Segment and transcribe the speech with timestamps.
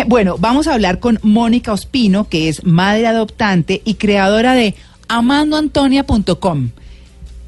[0.00, 4.74] Eh, Bueno, vamos a hablar con Mónica Ospino, que es madre adoptante y creadora de
[5.08, 6.70] amandoantonia.com.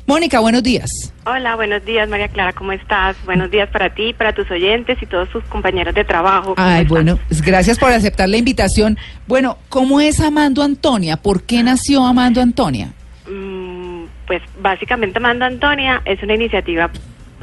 [0.06, 1.15] Mónica, buenos días.
[1.24, 3.16] Hola, buenos días María Clara, ¿cómo estás?
[3.24, 6.55] Buenos días para ti, para tus oyentes y todos tus compañeros de trabajo.
[6.57, 6.88] ¿Cómo Ay, están?
[6.88, 8.98] bueno, pues gracias por aceptar la invitación.
[9.29, 11.16] Bueno, ¿cómo es Amando Antonia?
[11.16, 12.93] ¿Por qué nació Amando Antonia?
[13.30, 16.91] Mm, pues básicamente Amando Antonia es una iniciativa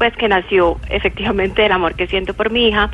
[0.00, 2.88] pues que nació efectivamente del amor que siento por mi hija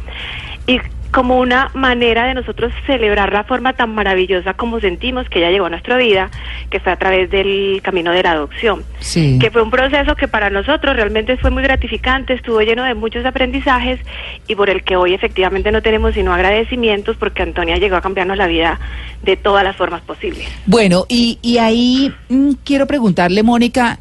[0.66, 0.80] y
[1.12, 5.66] como una manera de nosotros celebrar la forma tan maravillosa como sentimos que ella llegó
[5.66, 6.32] a nuestra vida,
[6.68, 8.82] que fue a través del camino de la adopción.
[8.98, 9.38] Sí.
[9.40, 13.24] que fue un proceso que para nosotros realmente fue muy gratificante, estuvo lleno de muchos
[13.24, 14.00] aprendizajes
[14.48, 18.36] y por el que hoy efectivamente no tenemos sino agradecimientos porque Antonia llegó a cambiarnos
[18.36, 18.80] la vida
[19.22, 20.44] de todas las formas posibles.
[20.66, 23.96] Bueno, y, y ahí mm, quiero preguntarle, Mónica,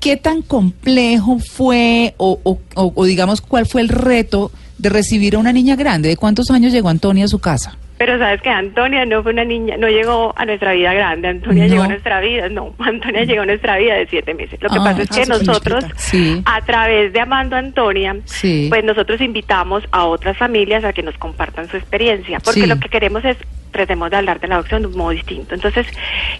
[0.00, 2.58] ¿qué tan complejo fue o, o-
[2.94, 6.08] o- digamos cuál fue el reto de recibir a una niña grande?
[6.08, 7.76] ¿De cuántos años llegó Antonia a su casa?
[7.98, 11.64] Pero sabes que Antonia no fue una niña, no llegó a nuestra vida grande, Antonia
[11.64, 11.68] No.
[11.70, 14.60] llegó a nuestra vida, no, Antonia llegó a nuestra vida de siete meses.
[14.62, 15.84] Lo que Ah, pasa es que nosotros.
[15.96, 16.42] Sí.
[16.44, 18.66] a través de Amando a Antonia, Sí.
[18.68, 22.66] pues nosotros invitamos a otras familias a que nos compartan su experiencia, porque Sí.
[22.66, 23.36] lo que queremos es
[23.72, 25.54] tratemos de hablar de la adopción de un modo distinto.
[25.54, 25.86] Entonces,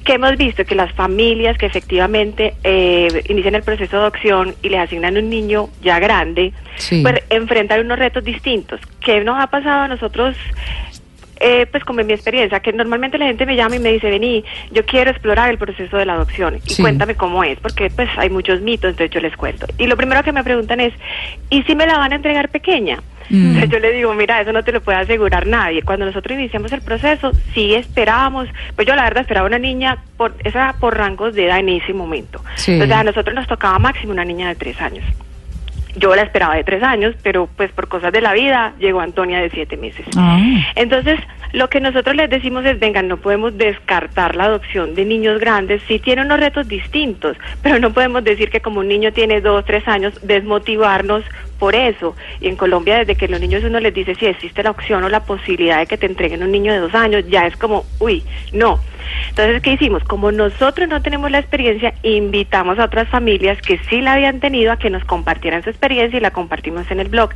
[0.05, 0.65] ¿qué hemos visto?
[0.65, 5.29] Que las familias que efectivamente eh, inician el proceso de adopción y le asignan un
[5.29, 6.55] niño ya grande,
[7.03, 8.81] pues enfrentan unos retos distintos.
[9.01, 10.35] ¿Qué nos ha pasado a nosotros?
[11.39, 14.09] Eh, pues como en mi experiencia, que normalmente la gente me llama y me dice,
[14.09, 16.81] vení, yo quiero explorar el proceso de la adopción y Sí.
[16.83, 19.67] cuéntame cómo es, porque pues hay muchos mitos, entonces yo les cuento.
[19.77, 20.95] Y lo primero que me preguntan es,
[21.51, 23.03] ¿y si me la van a entregar pequeña?
[23.29, 23.47] Mm.
[23.49, 25.83] Entonces yo le digo, mira, eso no te lo puede asegurar nadie.
[25.83, 30.35] Cuando nosotros iniciamos el proceso, sí esperábamos, pues yo la verdad esperaba una niña, por
[30.45, 32.41] esa por rangos de edad en ese momento.
[32.55, 32.73] Sí.
[32.73, 35.05] Entonces a nosotros nos tocaba máximo una niña de tres años.
[35.97, 39.41] Yo la esperaba de tres años, pero pues por cosas de la vida llegó Antonia
[39.41, 40.07] de siete meses.
[40.17, 40.39] Ah.
[40.75, 41.19] Entonces,
[41.53, 45.83] lo que nosotros les decimos es, vengan, no podemos descartar la adopción de niños grandes,
[45.89, 49.65] sí tiene unos retos distintos, pero no podemos decir que como un niño tiene dos,
[49.65, 51.25] tres años, desmotivarnos
[51.59, 52.15] por eso.
[52.41, 55.09] Y en Colombia, desde que los niños uno les dice si existe la opción o
[55.09, 58.25] la posibilidad de que te entreguen un niño de dos años, ya es como, uy,
[58.53, 58.81] no.
[59.29, 60.03] Entonces, ¿qué hicimos?
[60.05, 64.73] Como nosotros no tenemos la experiencia, invitamos a otras familias que sí la habían tenido
[64.73, 67.31] a que nos compartieran su experiencia y la compartimos en el blog.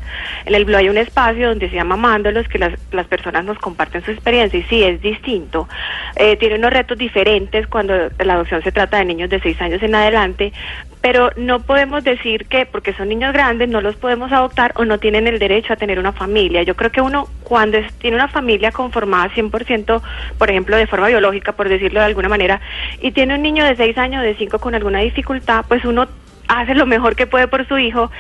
[0.47, 3.59] En el blog hay un espacio donde se llama Mándolos, que las, las personas nos
[3.59, 5.69] comparten su experiencia y sí, es distinto.
[6.17, 9.83] Eh, tiene unos retos diferentes cuando la adopción se trata de niños de seis años
[9.83, 10.53] en adelante,
[11.01, 14.99] pero no podemos decir que porque son niños grandes no los podemos adoptar o no
[14.99, 16.63] tienen el derecho a tener una familia.
[16.63, 20.03] Yo creo que uno cuando es- tiene una familia conformada 100%,
[20.39, 22.61] por ejemplo, de forma biológica, por decirlo de alguna manera,
[23.01, 26.07] y tiene un niño de 6 años, de 5 con alguna dificultad, pues uno
[26.49, 28.11] hace lo mejor que puede por su hijo,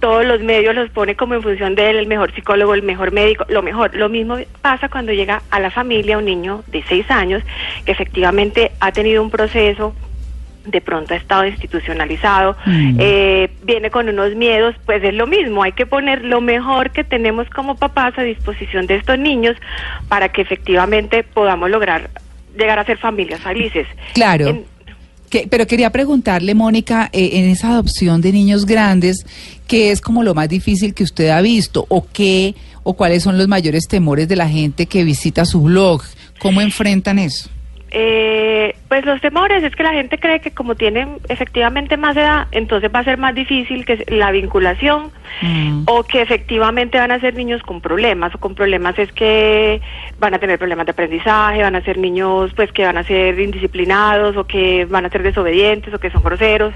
[0.00, 3.12] todos los medios los pone como en función de él, el mejor psicólogo, el mejor
[3.12, 3.94] médico, lo mejor.
[3.94, 7.44] Lo mismo pasa cuando llega a la familia un niño de 6 años
[7.84, 9.94] que efectivamente ha tenido un proceso
[10.66, 12.96] de pronto ha estado institucionalizado, Mm.
[12.98, 17.04] eh, viene con unos miedos, pues es lo mismo, hay que poner lo mejor que
[17.04, 19.56] tenemos como papás a disposición de estos niños
[20.08, 22.10] para que efectivamente podamos lograr
[22.58, 23.86] llegar a ser familias felices.
[24.14, 24.48] Claro.
[24.48, 24.64] En-
[25.30, 29.26] Que- pero quería preguntarle, Mónica, eh, en esa adopción de niños grandes,
[29.66, 31.84] ¿qué es como lo más difícil que usted ha visto?
[31.88, 32.54] ¿O qué,
[32.84, 36.02] o cuáles son los mayores temores de la gente que visita su blog?
[36.38, 37.50] ¿Cómo enfrentan eso?
[37.90, 42.48] Eh, pues los temores es que la gente cree que como tienen efectivamente más edad,
[42.50, 45.82] entonces va a ser más difícil que la vinculación Mm.
[45.86, 49.82] o que efectivamente van a ser niños con problemas o con problemas es que
[50.18, 53.38] van a tener problemas de aprendizaje, van a ser niños pues que van a ser
[53.38, 56.74] indisciplinados o que van a ser desobedientes o que son groseros.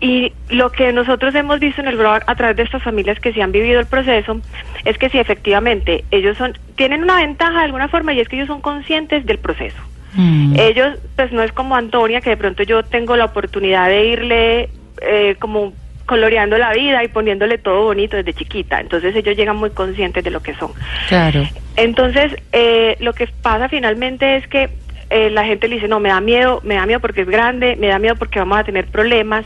[0.00, 3.32] Y lo que nosotros hemos visto en el blog a través de estas familias que
[3.32, 4.40] sí han vivido el proceso
[4.84, 8.36] es que si efectivamente ellos son tienen una ventaja de alguna forma y es que
[8.36, 9.76] ellos son conscientes del proceso.
[10.14, 10.56] Mm.
[10.58, 14.70] Ellos, pues no es como Antonia, que de pronto yo tengo la oportunidad de irle
[15.02, 15.72] eh, como
[16.06, 18.80] coloreando la vida y poniéndole todo bonito desde chiquita.
[18.80, 20.72] Entonces ellos llegan muy conscientes de lo que son.
[21.08, 21.46] Claro.
[21.76, 24.70] Entonces, eh, lo que pasa finalmente es que
[25.10, 27.76] eh, la gente le dice, no, me da miedo, me da miedo porque es grande,
[27.76, 29.44] me da miedo porque vamos a tener problemas.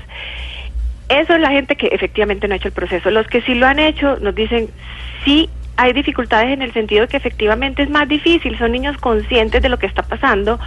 [1.08, 3.10] Eso es la gente que efectivamente no ha hecho el proceso.
[3.10, 4.70] Los que sí lo han hecho nos dicen,
[5.24, 9.62] sí hay dificultades en el sentido de que efectivamente es más difícil, son niños conscientes
[9.62, 10.60] de lo que está pasando,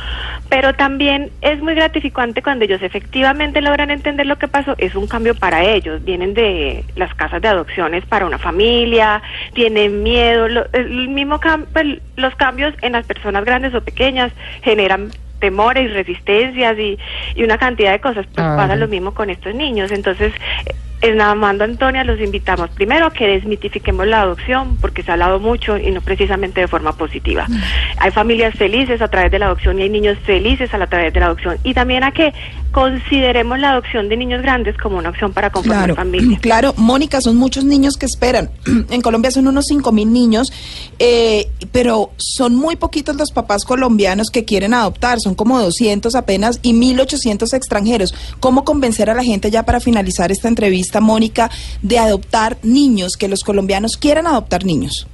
[0.50, 5.08] pero también es muy gratificante cuando ellos efectivamente logran entender lo que pasó, es un
[5.08, 9.22] cambio para ellos, vienen de las casas de adopciones para una familia,
[9.54, 11.40] tienen miedo, el mismo
[11.72, 14.32] pues, los cambios en las personas grandes o pequeñas
[14.64, 16.98] generan temores resistencias y,
[17.36, 20.34] y una cantidad de cosas, pues Ah, pasa lo mismo con estos niños, entonces
[21.06, 25.40] en Amando Antonia los invitamos primero a que desmitifiquemos la adopción, porque se ha hablado
[25.40, 27.46] mucho y no precisamente de forma positiva.
[27.98, 31.14] Hay familias felices a través de la adopción y hay niños felices a la través
[31.14, 31.58] de la adopción.
[31.64, 32.34] Y también a que
[32.76, 36.40] consideremos la adopción de niños grandes como una opción para conformar Claro, familias.
[36.42, 38.50] claro, Mónica, son muchos niños que esperan.
[38.90, 40.52] En Colombia son unos 5 mil niños,
[41.00, 46.60] eh, pero son muy poquitos los papás colombianos que quieren adoptar, son como 200 apenas
[46.64, 48.14] y 1.800 extranjeros.
[48.42, 51.50] ¿Cómo convencer a la gente ya para finalizar esta entrevista, Mónica,
[51.82, 55.08] de adoptar niños, que los colombianos quieran adoptar niños?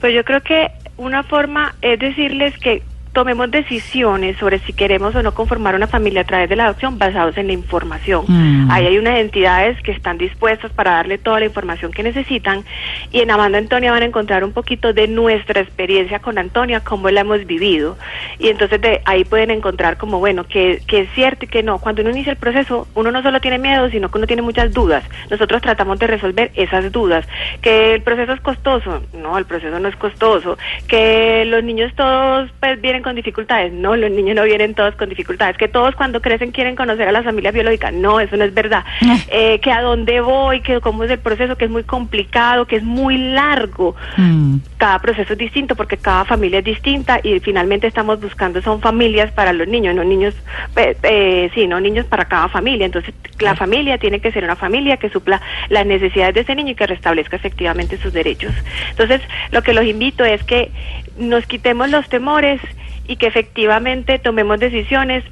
[0.00, 2.82] Pues yo creo que una forma es decirles que
[3.18, 7.00] tomemos decisiones sobre si queremos o no conformar una familia a través de la adopción
[7.00, 8.24] basados en la información.
[8.28, 8.70] Mm.
[8.70, 12.62] Ahí hay unas entidades que están dispuestas para darle toda la información que necesitan
[13.10, 17.10] y en Amanda Antonia van a encontrar un poquito de nuestra experiencia con Antonia, cómo
[17.10, 17.98] la hemos vivido.
[18.38, 21.80] Y entonces de ahí pueden encontrar como, bueno, que, que es cierto y que no.
[21.80, 24.72] Cuando uno inicia el proceso, uno no solo tiene miedo, sino que uno tiene muchas
[24.72, 25.02] dudas.
[25.28, 27.26] Nosotros tratamos de resolver esas dudas.
[27.62, 30.56] Que el proceso es costoso, no, el proceso no es costoso.
[30.86, 35.08] Que los niños todos pues vienen con dificultades, no, los niños no vienen todos con
[35.08, 35.56] dificultades.
[35.56, 38.84] Que todos cuando crecen quieren conocer a la familia biológica, no, eso no es verdad.
[39.30, 42.76] Eh, que a dónde voy, que cómo es el proceso, que es muy complicado, que
[42.76, 44.56] es muy largo Mm.
[44.76, 49.30] cada proceso es distinto porque cada familia es distinta y finalmente estamos buscando son familias
[49.32, 50.34] para los niños, no niños,
[50.76, 52.86] eh, eh, sí, no niños para cada familia.
[52.86, 56.72] Entonces la familia tiene que ser una familia que supla las necesidades de ese niño
[56.72, 58.52] y que restablezca efectivamente sus derechos.
[58.90, 59.20] Entonces
[59.50, 60.70] lo que los invito es que
[61.16, 62.60] nos quitemos los temores
[63.08, 65.24] y que efectivamente tomemos decisiones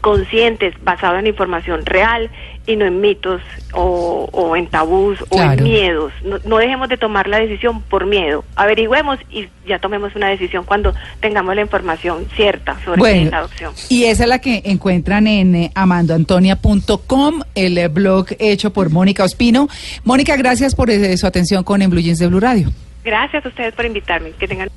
[0.00, 2.30] conscientes, basadas en información real
[2.66, 3.40] y no en mitos
[3.72, 6.12] o, o en tabús o en miedos.
[6.22, 8.44] No, no dejemos de tomar la decisión por miedo.
[8.54, 13.72] Averigüemos y ya tomemos una decisión cuando tengamos la información cierta sobre Bueno, esta adopción.
[13.88, 19.24] y esa es la que encuentran en eh, amandoantonia.com, el eh, blog hecho por Mónica
[19.24, 19.68] Ospino.
[20.04, 22.70] Mónica, gracias por eh, su atención con En Blue Jeans de Blue Radio.
[23.04, 24.30] Gracias a ustedes por invitarme.
[24.38, 24.68] Que tengan